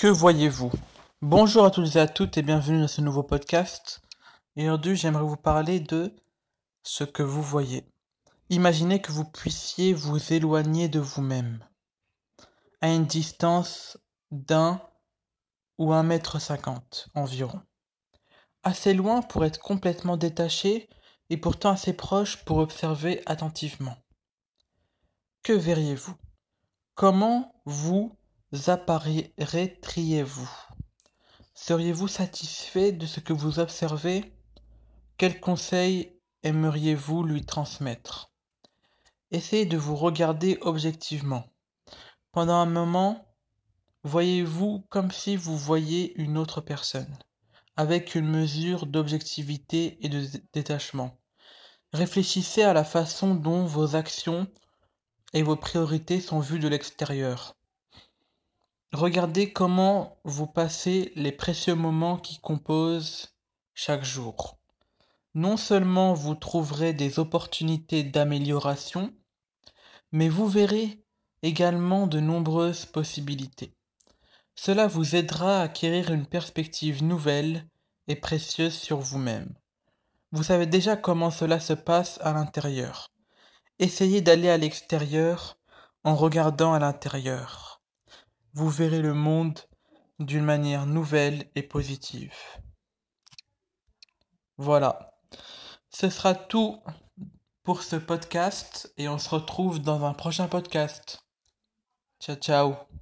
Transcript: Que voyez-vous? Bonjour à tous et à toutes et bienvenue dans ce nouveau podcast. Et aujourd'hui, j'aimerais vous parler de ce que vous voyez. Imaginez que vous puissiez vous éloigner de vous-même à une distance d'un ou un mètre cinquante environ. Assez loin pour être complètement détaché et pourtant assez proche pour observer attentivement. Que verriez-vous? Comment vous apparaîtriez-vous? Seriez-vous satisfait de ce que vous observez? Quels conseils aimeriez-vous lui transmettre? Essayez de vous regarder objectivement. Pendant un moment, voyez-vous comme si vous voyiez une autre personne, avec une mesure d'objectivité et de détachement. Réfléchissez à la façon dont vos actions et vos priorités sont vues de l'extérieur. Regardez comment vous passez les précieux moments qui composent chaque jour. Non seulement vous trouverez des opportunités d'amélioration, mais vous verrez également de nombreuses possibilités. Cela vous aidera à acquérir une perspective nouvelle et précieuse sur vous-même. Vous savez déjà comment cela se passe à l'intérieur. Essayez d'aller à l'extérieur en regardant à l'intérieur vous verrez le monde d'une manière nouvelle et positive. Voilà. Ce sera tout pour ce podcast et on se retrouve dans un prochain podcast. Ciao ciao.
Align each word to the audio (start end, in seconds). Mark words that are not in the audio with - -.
Que 0.00 0.06
voyez-vous? 0.06 0.72
Bonjour 1.20 1.62
à 1.66 1.70
tous 1.70 1.96
et 1.96 2.00
à 2.00 2.08
toutes 2.08 2.38
et 2.38 2.42
bienvenue 2.42 2.80
dans 2.80 2.88
ce 2.88 3.02
nouveau 3.02 3.22
podcast. 3.22 4.00
Et 4.56 4.64
aujourd'hui, 4.64 4.96
j'aimerais 4.96 5.24
vous 5.24 5.36
parler 5.36 5.78
de 5.78 6.16
ce 6.82 7.04
que 7.04 7.22
vous 7.22 7.42
voyez. 7.42 7.84
Imaginez 8.48 9.02
que 9.02 9.12
vous 9.12 9.26
puissiez 9.26 9.92
vous 9.92 10.32
éloigner 10.32 10.88
de 10.88 11.00
vous-même 11.00 11.62
à 12.80 12.88
une 12.88 13.04
distance 13.04 13.98
d'un 14.30 14.80
ou 15.76 15.92
un 15.92 16.02
mètre 16.02 16.40
cinquante 16.40 17.10
environ. 17.14 17.60
Assez 18.62 18.94
loin 18.94 19.20
pour 19.20 19.44
être 19.44 19.60
complètement 19.60 20.16
détaché 20.16 20.88
et 21.28 21.36
pourtant 21.36 21.72
assez 21.72 21.92
proche 21.92 22.42
pour 22.46 22.56
observer 22.56 23.22
attentivement. 23.26 23.98
Que 25.42 25.52
verriez-vous? 25.52 26.14
Comment 26.94 27.52
vous 27.66 28.16
apparaîtriez-vous? 28.66 30.50
Seriez-vous 31.54 32.08
satisfait 32.08 32.90
de 32.92 33.06
ce 33.06 33.20
que 33.20 33.32
vous 33.32 33.58
observez? 33.58 34.32
Quels 35.16 35.40
conseils 35.40 36.18
aimeriez-vous 36.42 37.22
lui 37.22 37.44
transmettre? 37.44 38.32
Essayez 39.30 39.66
de 39.66 39.76
vous 39.76 39.94
regarder 39.94 40.58
objectivement. 40.62 41.44
Pendant 42.32 42.54
un 42.54 42.66
moment, 42.66 43.28
voyez-vous 44.02 44.86
comme 44.88 45.12
si 45.12 45.36
vous 45.36 45.56
voyiez 45.56 46.18
une 46.20 46.38
autre 46.38 46.60
personne, 46.60 47.18
avec 47.76 48.14
une 48.14 48.28
mesure 48.28 48.86
d'objectivité 48.86 50.04
et 50.04 50.08
de 50.08 50.26
détachement. 50.52 51.20
Réfléchissez 51.92 52.62
à 52.62 52.72
la 52.72 52.84
façon 52.84 53.34
dont 53.34 53.64
vos 53.64 53.94
actions 53.94 54.48
et 55.32 55.42
vos 55.42 55.56
priorités 55.56 56.20
sont 56.20 56.40
vues 56.40 56.58
de 56.58 56.68
l'extérieur. 56.68 57.59
Regardez 58.92 59.52
comment 59.52 60.18
vous 60.24 60.48
passez 60.48 61.12
les 61.14 61.30
précieux 61.30 61.76
moments 61.76 62.16
qui 62.16 62.40
composent 62.40 63.28
chaque 63.72 64.02
jour. 64.02 64.58
Non 65.34 65.56
seulement 65.56 66.12
vous 66.12 66.34
trouverez 66.34 66.92
des 66.92 67.20
opportunités 67.20 68.02
d'amélioration, 68.02 69.14
mais 70.10 70.28
vous 70.28 70.48
verrez 70.48 71.04
également 71.42 72.08
de 72.08 72.18
nombreuses 72.18 72.84
possibilités. 72.84 73.76
Cela 74.56 74.88
vous 74.88 75.14
aidera 75.14 75.60
à 75.60 75.62
acquérir 75.62 76.10
une 76.10 76.26
perspective 76.26 77.04
nouvelle 77.04 77.68
et 78.08 78.16
précieuse 78.16 78.74
sur 78.74 78.98
vous-même. 78.98 79.54
Vous 80.32 80.42
savez 80.42 80.66
déjà 80.66 80.96
comment 80.96 81.30
cela 81.30 81.60
se 81.60 81.74
passe 81.74 82.18
à 82.22 82.32
l'intérieur. 82.32 83.12
Essayez 83.78 84.20
d'aller 84.20 84.50
à 84.50 84.56
l'extérieur 84.56 85.58
en 86.02 86.16
regardant 86.16 86.74
à 86.74 86.80
l'intérieur 86.80 87.69
vous 88.54 88.68
verrez 88.68 89.02
le 89.02 89.14
monde 89.14 89.58
d'une 90.18 90.44
manière 90.44 90.86
nouvelle 90.86 91.50
et 91.54 91.62
positive. 91.62 92.34
Voilà. 94.58 95.18
Ce 95.88 96.10
sera 96.10 96.34
tout 96.34 96.82
pour 97.62 97.82
ce 97.82 97.96
podcast 97.96 98.92
et 98.96 99.08
on 99.08 99.18
se 99.18 99.28
retrouve 99.28 99.80
dans 99.80 100.04
un 100.04 100.14
prochain 100.14 100.48
podcast. 100.48 101.24
Ciao 102.20 102.36
ciao. 102.36 102.99